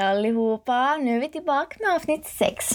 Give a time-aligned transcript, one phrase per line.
[0.00, 0.96] allihopa!
[0.96, 2.74] Nu är vi tillbaka med avsnitt sex.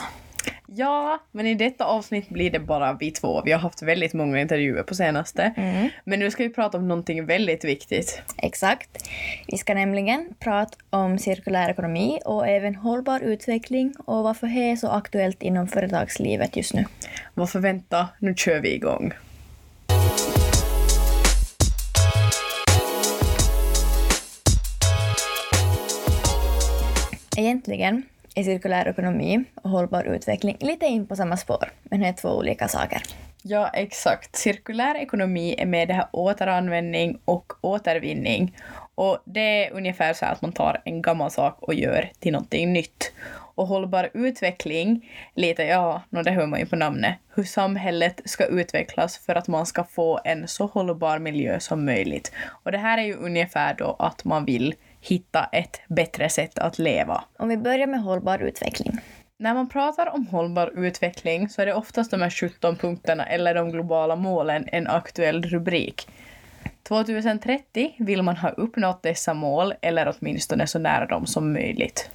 [0.67, 3.41] Ja, men i detta avsnitt blir det bara vi två.
[3.45, 5.53] Vi har haft väldigt många intervjuer på senaste.
[5.57, 5.89] Mm.
[6.03, 8.21] Men nu ska vi prata om någonting väldigt viktigt.
[8.37, 9.09] Exakt.
[9.47, 14.75] Vi ska nämligen prata om cirkulär ekonomi och även hållbar utveckling och varför det är
[14.75, 16.85] så aktuellt inom företagslivet just nu.
[17.33, 18.07] Varför vänta?
[18.19, 19.13] Nu kör vi igång.
[27.37, 28.03] Egentligen
[28.35, 32.29] är cirkulär ekonomi och hållbar utveckling lite in på samma spår, men det är två
[32.29, 33.01] olika saker.
[33.41, 34.35] Ja, exakt.
[34.35, 38.57] Cirkulär ekonomi är med det här återanvändning och återvinning.
[38.95, 42.73] Och det är ungefär så att man tar en gammal sak och gör till någonting
[42.73, 43.13] nytt.
[43.55, 48.45] Och hållbar utveckling, lite, ja, no, det hör man ju på namnet, hur samhället ska
[48.45, 52.31] utvecklas för att man ska få en så hållbar miljö som möjligt.
[52.63, 54.75] Och det här är ju ungefär då att man vill
[55.07, 57.23] hitta ett bättre sätt att leva.
[57.37, 58.99] Om vi börjar med hållbar utveckling.
[59.37, 63.55] När man pratar om hållbar utveckling så är det oftast de här 17 punkterna eller
[63.55, 66.07] de globala målen en aktuell rubrik.
[66.83, 72.09] 2030 vill man ha uppnått dessa mål eller åtminstone så nära dem som möjligt.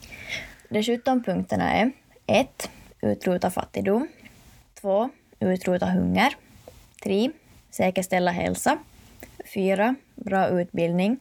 [0.69, 1.91] De 17 punkterna är
[2.27, 2.71] 1.
[3.03, 4.09] Utrota fattigdom.
[4.81, 5.11] 2.
[5.41, 6.35] Utrota hunger.
[7.03, 7.31] 3.
[7.71, 8.79] Säkerställa hälsa.
[9.55, 9.95] 4.
[10.15, 11.19] Bra utbildning.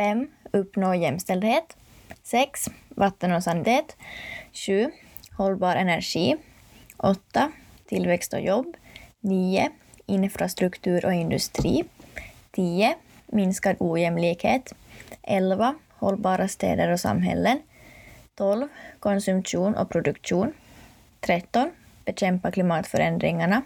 [0.00, 0.28] 5.
[0.52, 1.76] Uppnå jämställdhet.
[2.22, 2.68] 6.
[2.88, 3.96] Vatten och sanitet.
[4.52, 4.90] 7.
[5.36, 6.36] Hållbar energi.
[6.96, 7.52] 8.
[7.88, 8.76] Tillväxt och jobb.
[9.20, 9.70] 9.
[10.06, 11.84] Infrastruktur och industri.
[12.52, 12.94] 10.
[13.26, 14.74] Minskad ojämlikhet.
[15.22, 15.74] 11.
[15.88, 17.62] Hållbara städer och samhällen.
[18.34, 18.68] 12.
[19.00, 20.52] Konsumtion och produktion.
[21.20, 21.70] 13.
[22.04, 23.62] Bekämpa klimatförändringarna.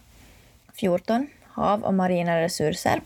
[0.74, 1.26] 14.
[1.42, 3.00] Hav och marina resurser.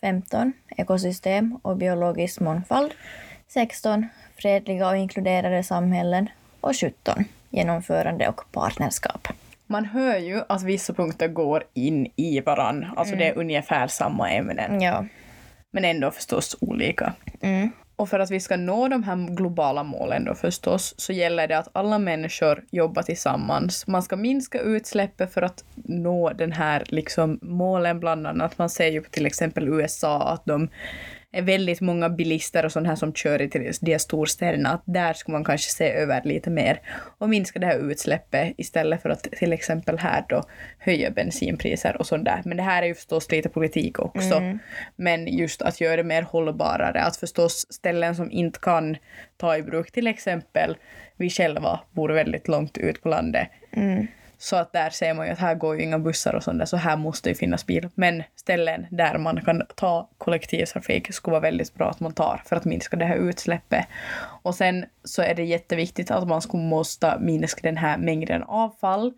[0.00, 0.52] 15.
[0.76, 2.94] Ekosystem och biologisk mångfald.
[3.48, 4.06] 16.
[4.36, 6.28] Fredliga och inkluderade samhällen.
[6.60, 7.24] Och 17.
[7.50, 9.28] Genomförande och partnerskap.
[9.66, 14.30] Man hör ju att vissa punkter går in i varann, alltså det är ungefär samma
[14.30, 15.04] ämnen, Ja.
[15.72, 17.12] men ändå förstås olika.
[17.40, 17.70] Mm.
[17.96, 21.58] Och för att vi ska nå de här globala målen då förstås, så gäller det
[21.58, 23.86] att alla människor jobbar tillsammans.
[23.86, 28.58] Man ska minska utsläppet för att nå den här liksom målen bland annat.
[28.58, 30.68] Man ser ju på till exempel USA att de
[31.32, 34.82] är väldigt många bilister och sådana här som kör i till de här storstäderna, att
[34.84, 36.80] där ska man kanske se över lite mer
[37.18, 40.42] och minska det här utsläppet istället för att till exempel här då
[40.78, 42.42] höja bensinpriser och sånt där.
[42.44, 44.34] Men det här är ju förstås lite politik också.
[44.34, 44.58] Mm.
[44.96, 48.96] Men just att göra det mer hållbarare, att förstås ställen som inte kan
[49.36, 50.76] ta i bruk, till exempel
[51.16, 53.48] vi själva bor väldigt långt ut på landet.
[53.72, 54.06] Mm.
[54.38, 56.66] Så att där ser man ju att här går ju inga bussar och sånt där,
[56.66, 57.88] så här måste ju finnas bil.
[57.94, 62.56] Men ställen där man kan ta kollektivtrafik skulle vara väldigt bra att man tar för
[62.56, 63.86] att minska det här utsläppet.
[64.42, 69.12] Och sen så är det jätteviktigt att man skulle måste minska den här mängden avfall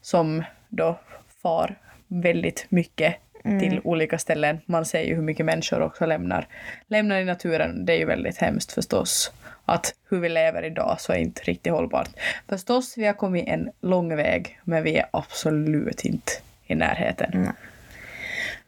[0.00, 0.98] som då
[1.42, 1.78] far
[2.08, 4.60] väldigt mycket till olika ställen.
[4.66, 6.48] Man ser ju hur mycket människor också lämnar,
[6.86, 7.84] lämnar i naturen.
[7.84, 9.32] Det är ju väldigt hemskt förstås.
[9.70, 12.08] Att hur vi lever idag så är inte riktigt hållbart.
[12.48, 16.32] Förstås, vi har kommit en lång väg, men vi är absolut inte
[16.66, 17.30] i närheten.
[17.34, 17.52] Nej.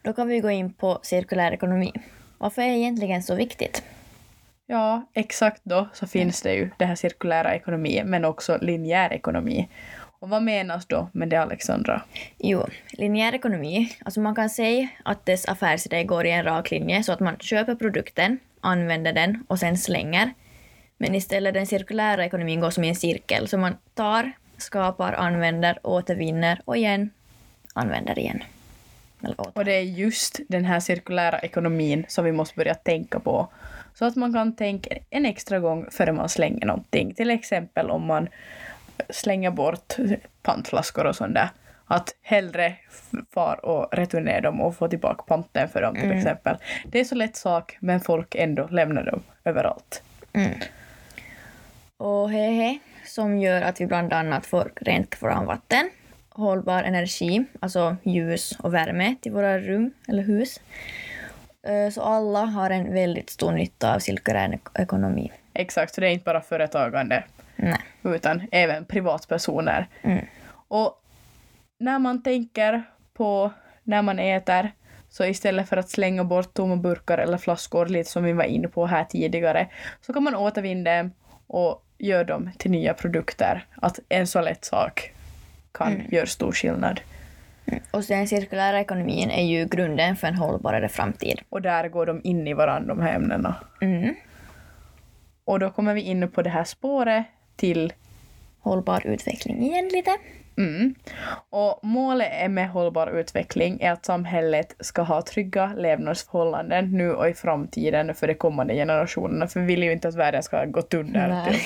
[0.01, 1.91] Då kan vi gå in på cirkulär ekonomi.
[2.37, 3.83] Varför är det egentligen så viktigt?
[4.67, 9.69] Ja, exakt då så finns det ju det här cirkulära ekonomi, men också linjär ekonomi.
[10.19, 12.01] Och vad menas då med det, Alexandra?
[12.37, 17.03] Jo, linjär ekonomi, alltså man kan säga att dess affärsidé går i en rak linje
[17.03, 20.33] så att man köper produkten, använder den och sen slänger.
[21.03, 25.79] Men istället den cirkulära ekonomin går som i en cirkel, så man tar, skapar, använder,
[25.83, 27.09] återvinner och igen
[27.73, 28.43] använder igen.
[29.53, 33.47] Och det är just den här cirkulära ekonomin som vi måste börja tänka på.
[33.93, 37.13] Så att man kan tänka en extra gång före man slänger någonting.
[37.13, 38.27] Till exempel om man
[39.09, 39.93] slänger bort
[40.41, 41.49] pantflaskor och sånt där.
[41.85, 42.75] Att hellre
[43.33, 46.17] far och returnera dem och få tillbaka panten för dem till Mm.
[46.17, 46.57] exempel.
[46.85, 50.03] Det är så lätt sak men folk ändå lämnar dem överallt.
[50.33, 50.51] Mm.
[52.03, 55.89] Och hehe, som gör att vi bland annat får rent vatten,
[56.29, 60.59] hållbar energi, alltså ljus och värme till våra rum eller hus.
[61.67, 65.31] Eh, Så alla har en väldigt stor nytta av cirkulär ek- ekonomi.
[65.53, 67.23] Exakt, så det är inte bara företagande
[67.55, 67.77] Nej.
[68.03, 69.87] utan även privatpersoner.
[70.01, 70.25] Mm.
[70.67, 71.01] Och
[71.79, 72.83] när man tänker
[73.13, 73.51] på
[73.83, 74.71] när man äter
[75.09, 78.67] så istället för att slänga bort tomma burkar eller flaskor, lite som vi var inne
[78.67, 79.67] på här tidigare,
[80.01, 81.11] så kan man återvinna dem
[81.47, 83.65] och göra dem till nya produkter.
[83.75, 85.11] Att en så lätt sak
[85.71, 87.01] kan göra stor skillnad.
[87.91, 91.41] Och den cirkulära ekonomin är ju grunden för en hållbarare framtid.
[91.49, 93.55] Och där går de in i varandra, de här ämnena.
[93.81, 94.15] Mm.
[95.45, 97.25] Och då kommer vi in på det här spåret
[97.55, 97.93] till
[98.63, 100.11] Hållbar utveckling igen lite.
[100.57, 100.95] Mm.
[101.49, 107.33] Och målet med hållbar utveckling är att samhället ska ha trygga levnadsförhållanden nu och i
[107.33, 109.47] framtiden för de kommande generationerna.
[109.47, 111.29] För vi vill ju inte att världen ska gått under.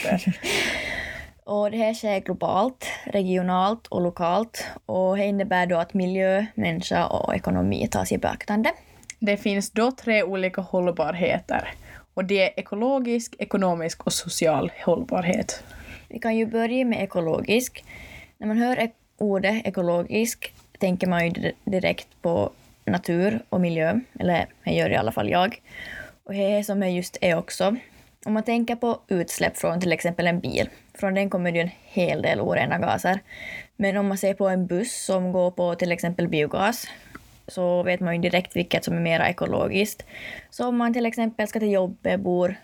[1.44, 7.06] Och det här sker globalt, regionalt och lokalt och det innebär då att miljö, människa
[7.06, 8.72] och ekonomi tas i beaktande.
[9.20, 11.74] Det finns då tre olika hållbarheter.
[12.14, 15.64] Och det är ekologisk, ekonomisk och social hållbarhet.
[16.08, 17.84] Vi kan ju börja med ekologisk.
[18.38, 22.52] När man hör ordet ekologisk tänker man ju direkt på
[22.86, 25.62] natur och miljö, eller det gör i alla fall jag.
[26.24, 27.76] Och det som det just är också.
[28.26, 31.64] Om man tänker på utsläpp från till exempel en bil, från den kommer det ju
[31.64, 33.20] en hel del orena gaser.
[33.76, 36.88] Men om man ser på en buss som går på till exempel biogas,
[37.48, 40.06] så vet man ju direkt vilket som är mer ekologiskt.
[40.50, 42.56] Så om man till exempel ska till jobbet, bor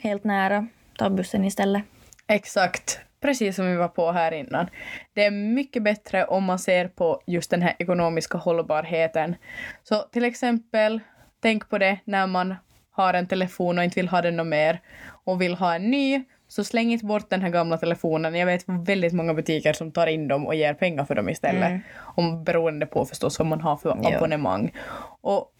[0.00, 0.66] helt nära,
[0.98, 1.82] ta bussen istället.
[2.26, 3.00] Exakt.
[3.20, 4.66] Precis som vi var på här innan.
[5.12, 9.36] Det är mycket bättre om man ser på just den här ekonomiska hållbarheten.
[9.82, 11.00] Så till exempel,
[11.42, 12.54] tänk på det när man
[12.90, 14.80] har en telefon och inte vill ha den något mer
[15.24, 18.34] och vill ha en ny, så släng inte bort den här gamla telefonen.
[18.34, 21.68] Jag vet väldigt många butiker som tar in dem och ger pengar för dem istället.
[21.68, 21.80] Mm.
[21.98, 24.16] Om, beroende på förstås vad man har för Ja.
[24.16, 24.72] abonnemang.
[25.20, 25.52] Och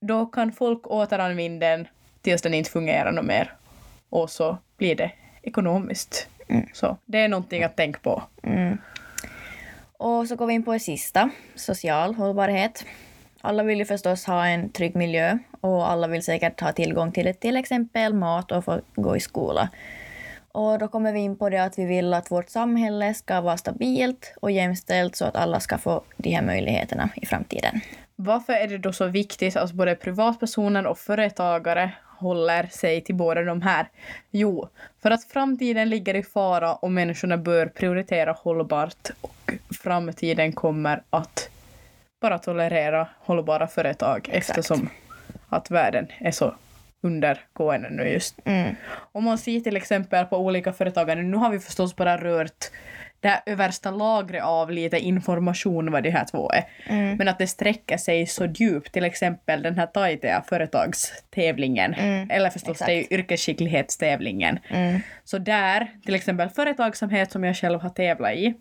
[0.00, 1.88] då kan folk återanvända den
[2.22, 3.52] tills den inte fungerar något mer.
[4.10, 5.10] Och så blir det
[5.44, 6.28] ekonomiskt.
[6.72, 8.22] Så det är någonting att tänka på.
[8.42, 8.78] Mm.
[9.96, 12.84] Och så går vi in på det sista, social hållbarhet.
[13.40, 17.34] Alla vill ju förstås ha en trygg miljö och alla vill säkert ha tillgång till
[17.34, 19.68] till exempel mat och få gå i skola.
[20.52, 23.56] Och då kommer vi in på det att vi vill att vårt samhälle ska vara
[23.56, 27.80] stabilt och jämställt så att alla ska få de här möjligheterna i framtiden.
[28.16, 33.42] Varför är det då så viktigt att både privatpersoner och företagare håller sig till båda
[33.42, 33.88] de här?
[34.30, 34.68] Jo,
[35.02, 39.52] för att framtiden ligger i fara och människorna bör prioritera hållbart och
[39.82, 41.50] framtiden kommer att
[42.20, 44.58] bara tolerera hållbara företag Exakt.
[44.58, 44.88] eftersom
[45.48, 46.54] att världen är så
[47.02, 48.38] undergående nu just.
[48.44, 48.74] Mm.
[49.12, 52.70] Om man ser till exempel på olika företagare, nu har vi förstås bara rört
[53.24, 56.64] det här översta lagret av lite information vad de här två är.
[56.86, 57.16] Mm.
[57.16, 61.94] Men att det sträcker sig så djupt, till exempel den här Taitea företagstävlingen.
[61.94, 62.86] Mm, Eller förstås exakt.
[62.86, 64.58] det är ju yrkesskicklighetstävlingen.
[64.68, 65.00] Mm.
[65.24, 68.54] Så där, till exempel företagsamhet som jag själv har tävlat i,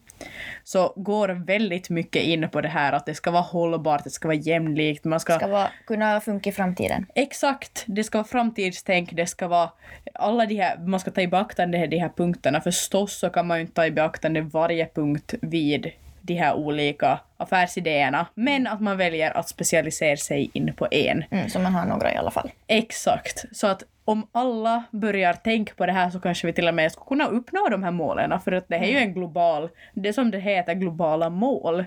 [0.64, 4.28] så går väldigt mycket in på det här att det ska vara hållbart, det ska
[4.28, 7.06] vara jämlikt, man ska Ska vara, kunna funka i framtiden.
[7.16, 9.70] Exakt, det ska vara framtidstänk, det ska vara
[10.14, 12.62] alla de här, man ska ta i beaktande de här punkterna.
[12.62, 17.20] Förstås så kan man ju inte ta i beaktande varje punkt vid de här olika
[17.38, 21.24] affärsidéerna, men att man väljer att specialisera sig in på en.
[21.32, 22.52] Mm, så man har några i alla fall.
[22.68, 26.74] Exakt, så att om alla börjar tänka på det här så kanske vi till och
[26.74, 29.70] med skulle kunna uppnå de här målen, för att det här är ju en global,
[29.94, 31.86] det som det heter globala mål.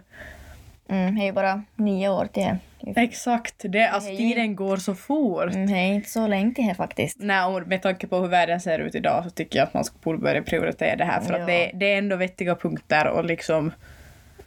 [0.89, 3.01] Mm, det är ju bara nio år till det.
[3.01, 5.55] Exakt, det, alltså ju- tiden går så fort.
[5.55, 7.17] Mm, det är inte så länge till det faktiskt.
[7.21, 9.85] Nej, och med tanke på hur världen ser ut idag så tycker jag att man
[10.03, 11.41] borde börja prioritera det här för Ja.
[11.41, 13.73] att det, det är ändå vettiga punkter och liksom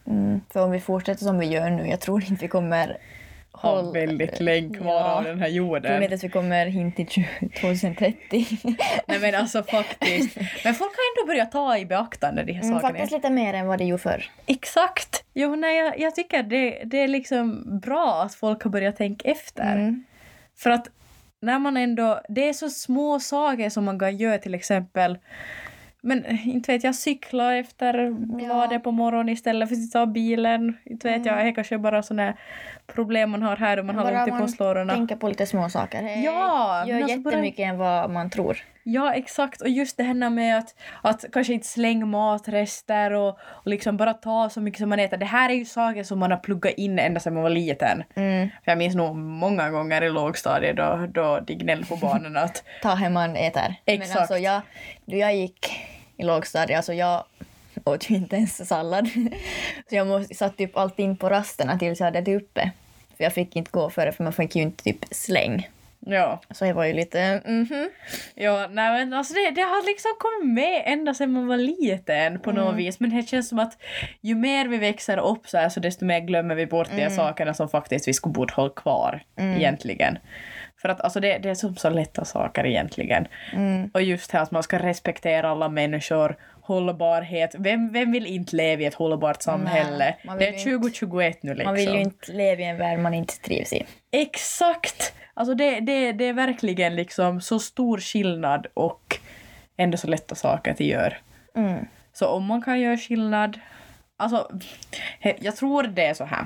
[0.08, 2.98] Mm, för om vi fortsätter som vi gör nu, jag tror inte vi kommer
[3.52, 5.14] ha håll- väldigt länge kvar Ja.
[5.14, 6.04] av den här Jag tror jorden.
[6.04, 8.46] inte att vi kommer in till 20- 2030.
[9.08, 10.36] Nej men alltså faktiskt.
[10.64, 12.90] Men folk har ändå börjat ta i beaktande de här Mm, sakerna.
[12.94, 14.26] faktiskt lite mer än vad det gjorde förr.
[14.46, 15.24] Exakt!
[15.34, 19.30] Jo, nej, jag, jag tycker det, det är liksom bra att folk har börjat tänka
[19.30, 19.76] efter.
[19.76, 20.04] Mm.
[20.58, 20.88] För att
[21.42, 25.18] när man ändå, det är så små saker som man kan göra till exempel
[26.02, 30.78] men inte vet jag, cykla efter bladet på morgonen istället för att ta bilen.
[30.86, 32.34] Inte vet jag, det är kanske bara sådana
[32.88, 34.94] problem man har här och man har Bara långt till man postlådorna.
[34.94, 36.02] tänker på lite små saker.
[36.04, 38.58] Det Ja, gör alltså bara- jättemycket än vad man tror.
[38.84, 39.62] Ja, exakt.
[39.62, 44.14] Och just det här med att, att kanske inte slänga matrester och, och liksom bara
[44.14, 45.18] ta så mycket som man äter.
[45.18, 48.04] Det här är ju saker som man har pluggat in ända sedan man var liten.
[48.16, 48.50] Mm.
[48.64, 52.64] För jag minns nog många gånger i lågstadiet då, då de gnällde på barnen att
[52.82, 53.76] Ta hem man äter.
[53.86, 54.20] Men Exakt.
[54.20, 54.62] alltså jag,
[55.06, 55.72] då jag gick
[56.18, 57.24] i lågstadiet, alltså jag
[57.84, 59.10] åt ju inte ens sallad.
[59.90, 62.72] Så jag måste, satt typ allt in på rasterna tills jag hade ätit uppe.
[63.18, 65.70] För jag fick inte gå före för man fick ju inte typ släng.
[66.06, 67.90] Ja, Så jag var ju lite mhm.
[68.36, 72.40] Ja, nej men alltså det, det har liksom kommit med ända sedan man var liten
[72.40, 73.00] på något vis.
[73.00, 73.78] Men det känns som att
[74.22, 77.10] ju mer vi växer upp så, här, så desto mer glömmer vi bort de här
[77.10, 80.18] sakerna som faktiskt vi skulle borde hålla kvar egentligen.
[80.82, 83.28] För att alltså det, det är som så lätta saker egentligen.
[83.54, 83.92] Mm.
[83.94, 87.56] Och just här att man ska respektera alla människor, hållbarhet.
[87.58, 90.16] Vem, vem vill inte leva i ett hållbart samhälle?
[90.24, 91.66] Nej, det är ju inte- 2021 nu liksom.
[91.66, 93.86] Man vill ju inte leva i en värld man inte trivs i.
[94.12, 95.14] Exakt!
[95.34, 99.20] Alltså det, det, det är verkligen liksom så stor skillnad och
[99.78, 101.14] ändå så lätta saker att göra.
[101.56, 101.86] Mm.
[102.14, 103.60] Så om man kan göra skillnad,
[104.18, 104.52] alltså
[105.40, 106.46] jag tror det är så här.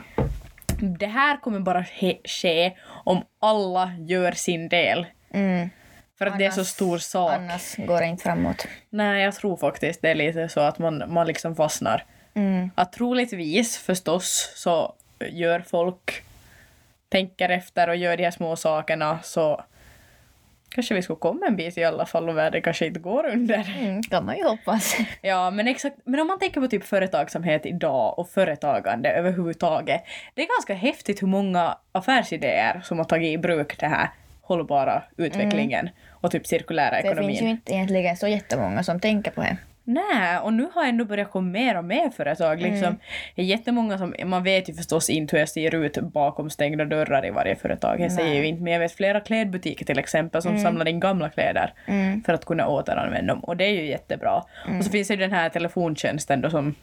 [0.90, 1.86] Det här kommer bara
[2.26, 5.06] ske om alla gör sin del.
[5.34, 5.70] Mm.
[6.18, 7.32] För att det är så Annars- stor sak.
[7.34, 8.68] Annars går det inte framåt.
[8.90, 12.06] Nej, jag tror faktiskt det är lite så att man, man liksom fastnar.
[12.34, 12.72] Mm.
[12.76, 16.24] Att troligtvis förstås så gör folk,
[17.10, 19.64] tänker efter och gör de här små sakerna så
[20.74, 23.74] kanske vi skulle komma en bit i alla fall och världen kanske inte går under.
[23.80, 24.98] Mm, kan man ju hoppas.
[25.22, 25.96] Ja, men exakt.
[26.06, 30.04] Men om man tänker på typ företagsamhet idag och företagande överhuvudtaget.
[30.34, 34.10] Det är ganska häftigt hur många affärsidéer som har tagit i bruk det här
[34.42, 37.30] hållbara utvecklingen och typ cirkulära Det ekonomin.
[37.30, 39.58] finns ju inte egentligen så jättemånga som tänker på det.
[39.86, 42.62] Nej, och nu har ändå börjat komma mer och mer företag.
[42.62, 42.98] Liksom.
[43.36, 46.86] Det är jättemånga som, man vet ju förstås inte hur jag ser ut bakom stängda
[46.86, 48.00] dörrar i varje företag.
[48.00, 51.30] Jag säger ju inte, men jag vet flera klädbutiker till exempel som samlar in gamla
[51.30, 52.24] kläder Mm.
[52.24, 53.44] för att kunna återanvända dem.
[53.44, 54.44] Och det är ju jättebra.
[54.80, 56.76] Och så finns det ju den här telefontjänsten då som,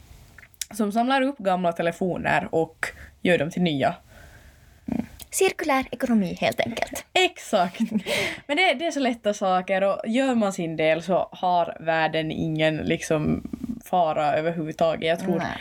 [0.74, 2.86] som samlar upp gamla telefoner och
[3.22, 3.94] gör dem till nya.
[5.30, 7.04] Cirkulär ekonomi helt enkelt.
[7.12, 7.80] Exakt!
[8.46, 12.30] Men det, det är så lätta saker och gör man sin del så har världen
[12.30, 13.42] ingen liksom
[13.84, 15.08] fara överhuvudtaget.
[15.08, 15.38] Jag tror...
[15.38, 15.56] Nej.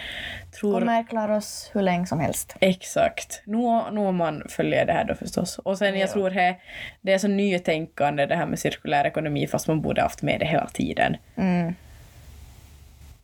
[0.59, 2.55] tror Kommer klara oss hur länge som helst.
[2.59, 3.41] Exakt.
[3.45, 3.57] Nu,
[3.91, 5.57] nu om man följer det här då förstås.
[5.59, 6.13] Och sen jag Ja.
[6.13, 6.55] tror det,
[7.01, 10.45] det är så nytänkande det här med cirkulär ekonomi fast man borde haft med det
[10.45, 11.17] hela tiden.
[11.35, 11.75] Mm.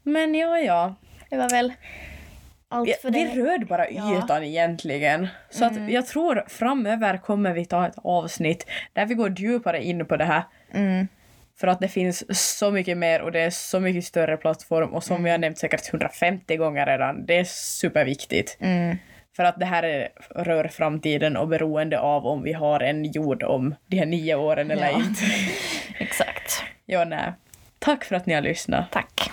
[0.04, 0.96] Men ja, ja.
[1.30, 1.74] Det var väl
[2.70, 3.42] allt Vi, för vi det.
[3.44, 4.08] rörde bara Ja.
[4.08, 4.18] Mm.
[4.24, 5.28] ytan egentligen.
[5.50, 10.06] Så att jag tror framöver kommer vi ta ett avsnitt där vi går djupare in
[10.06, 10.44] på det här.
[10.74, 11.08] Mm.
[11.60, 15.04] För att det finns så mycket mer och det är så mycket större plattform och
[15.04, 18.58] som vi har nämnt säkert 150 gånger redan, det är superviktigt.
[18.60, 18.98] Mm.
[19.36, 23.44] För att det här är, rör framtiden och beroende av om vi har en jord
[23.44, 24.98] om de här nio åren eller Ja.
[24.98, 25.22] inte.
[26.00, 26.64] Exakt.
[26.86, 27.34] Ja, nej.
[27.80, 28.92] Tack för att ni har lyssnat.
[28.92, 29.32] Tack.